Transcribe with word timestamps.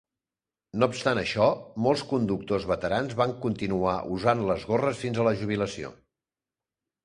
No 0.83 0.87
obstant 0.93 1.21
això, 1.21 1.49
molts 1.89 2.05
conductors 2.15 2.65
veterans 2.73 3.15
van 3.21 3.35
continuar 3.45 3.95
usant 4.19 4.43
les 4.51 4.67
gorres 4.73 5.07
fins 5.07 5.23
a 5.27 5.31
la 5.33 5.39
jubilació. 5.45 5.97